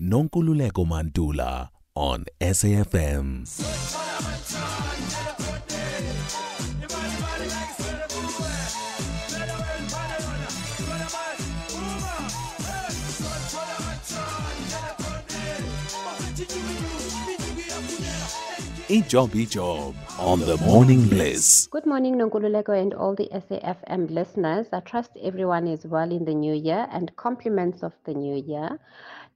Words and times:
Nonkululeko 0.00 0.86
Mantula 0.86 1.68
on 1.94 2.24
SAFM. 2.40 3.44
Ijob 18.90 19.28
Ijob 19.36 19.94
on 20.18 20.40
the 20.40 20.56
morning 20.66 21.06
bliss. 21.06 21.68
Good 21.68 21.86
morning, 21.86 22.16
Nonkululeko 22.16 22.76
and 22.76 22.92
all 22.92 23.14
the 23.14 23.28
SAFM 23.32 24.10
listeners. 24.10 24.66
I 24.72 24.80
trust 24.80 25.12
everyone 25.22 25.68
is 25.68 25.86
well 25.86 26.10
in 26.10 26.24
the 26.24 26.34
new 26.34 26.54
year 26.54 26.88
and 26.90 27.14
compliments 27.14 27.84
of 27.84 27.92
the 28.04 28.14
new 28.14 28.34
year. 28.34 28.80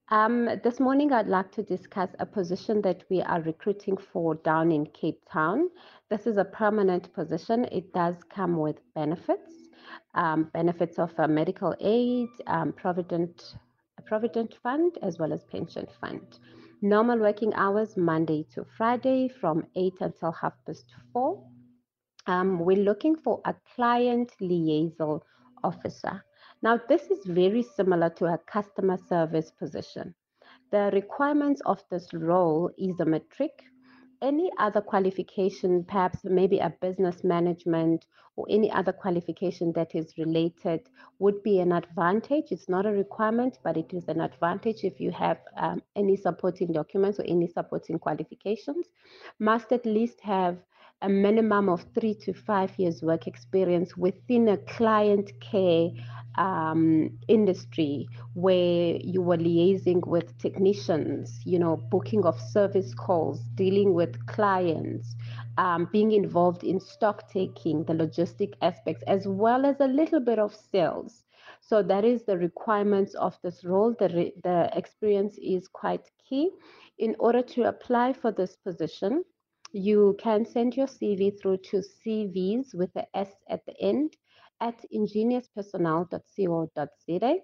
Um, 0.09 0.47
this 0.65 0.81
morning, 0.81 1.13
I'd 1.13 1.29
like 1.29 1.53
to 1.53 1.63
discuss 1.63 2.09
a 2.19 2.27
position 2.27 2.83
that 2.83 3.05
we 3.09 3.23
are 3.23 3.43
recruiting 3.43 3.97
for 3.97 4.35
down 4.35 4.73
in 4.73 4.87
Cape 4.87 5.21
Town. 5.31 5.71
This 6.11 6.27
is 6.27 6.37
a 6.37 6.45
permanent 6.45 7.15
position. 7.15 7.67
It 7.71 7.93
does 7.93 8.17
come 8.29 8.57
with 8.57 8.81
benefits, 8.97 9.53
um, 10.17 10.51
benefits 10.53 10.99
of 10.99 11.13
a 11.19 11.29
medical 11.29 11.77
aid, 11.79 12.29
um, 12.49 12.73
provident, 12.73 13.55
provident 14.05 14.57
fund, 14.65 14.99
as 15.01 15.21
well 15.21 15.33
as 15.33 15.45
pension 15.45 15.87
fund. 16.01 16.41
Normal 16.83 17.19
working 17.19 17.55
hours 17.55 17.97
Monday 17.97 18.47
to 18.55 18.65
Friday 18.77 19.29
from 19.29 19.67
8 19.77 19.95
until 20.01 20.33
half 20.33 20.55
past 20.67 20.85
4. 21.13 21.43
Um, 22.27 22.59
we're 22.59 22.85
looking 22.85 23.17
for 23.17 23.41
a 23.45 23.55
client 23.75 24.33
liaison 24.41 25.21
officer. 25.63 26.25
Now, 26.63 26.81
this 26.89 27.03
is 27.11 27.25
very 27.27 27.63
similar 27.63 28.11
to 28.11 28.27
a 28.27 28.39
customer 28.39 28.99
service 29.09 29.51
position. 29.51 30.15
The 30.71 30.91
requirements 30.93 31.63
of 31.67 31.83
this 31.91 32.13
role 32.13 32.71
is 32.79 32.99
a 33.01 33.05
matric 33.05 33.53
any 34.23 34.51
other 34.59 34.81
qualification, 34.81 35.85
perhaps 35.85 36.19
maybe 36.25 36.59
a 36.59 36.75
business 36.81 37.25
management 37.25 38.07
or 38.37 38.47
any 38.51 38.71
other 38.71 38.93
qualification 38.93 39.73
that 39.75 39.95
is 39.95 40.19
related, 40.19 40.81
would 41.19 41.43
be 41.43 41.61
an 41.61 41.73
advantage. 41.73 42.47
It's 42.51 42.69
not 42.69 42.87
a 42.87 42.91
requirement, 42.91 43.59
but 43.63 43.77
it 43.77 43.93
is 43.93 44.09
an 44.09 44.21
advantage 44.21 44.83
if 44.83 45.01
you 45.01 45.13
have 45.13 45.39
um, 45.57 45.83
any 45.95 46.17
supporting 46.17 46.73
documents 46.73 47.21
or 47.21 47.25
any 47.27 47.47
supporting 47.47 47.99
qualifications. 47.99 48.87
Must 49.39 49.71
at 49.73 49.87
least 49.87 50.21
have 50.21 50.59
a 51.03 51.09
minimum 51.09 51.69
of 51.69 51.85
three 51.95 52.15
to 52.15 52.33
five 52.33 52.71
years 52.79 53.03
work 53.03 53.27
experience 53.27 53.97
within 53.97 54.49
a 54.49 54.57
client 54.57 55.31
care 55.41 55.91
um, 56.37 57.11
industry 57.29 58.09
where 58.35 58.97
you 58.97 59.23
were 59.23 59.37
liaising 59.37 60.07
with 60.07 60.37
technicians, 60.39 61.41
you 61.45 61.59
know, 61.59 61.77
booking 61.77 62.25
of 62.25 62.41
service 62.41 62.95
calls, 62.95 63.41
dealing 63.55 63.95
with 63.95 64.27
clients, 64.27 65.15
um, 65.59 65.89
being 65.93 66.13
involved 66.13 66.65
in 66.65 66.81
stock 66.81 67.31
taking, 67.31 67.85
the 67.85 67.93
logistic 67.93 68.55
aspects, 68.63 69.03
as 69.07 69.27
well 69.27 69.65
as 69.65 69.77
a 69.81 69.87
little 69.87 70.21
bit 70.21 70.39
of 70.39 70.55
sales. 70.55 71.25
So 71.61 71.83
that 71.83 72.05
is 72.05 72.25
the 72.25 72.37
requirements 72.37 73.15
of 73.15 73.39
this 73.43 73.65
role. 73.65 73.95
The, 73.99 74.09
re- 74.09 74.35
the 74.43 74.71
experience 74.77 75.39
is 75.39 75.69
quite 75.69 76.11
key. 76.29 76.51
In 76.99 77.17
order 77.19 77.43
to 77.43 77.65
apply 77.65 78.13
for 78.13 78.33
this 78.33 78.57
position, 78.57 79.25
you 79.73 80.17
can 80.21 80.45
send 80.45 80.77
your 80.77 80.87
CV 80.87 81.41
through 81.41 81.57
to 81.59 81.79
CVs 81.79 82.75
with 82.75 82.93
the 82.95 83.07
S 83.17 83.31
at 83.49 83.65
the 83.67 83.75
end 83.81 84.17
at 84.61 84.85
ingeniuspersonal.co.za. 84.93 87.35